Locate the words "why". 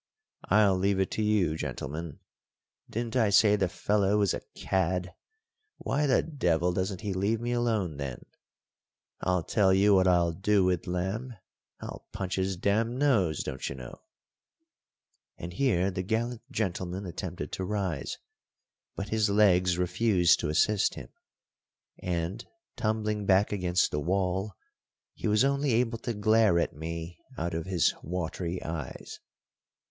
5.77-6.07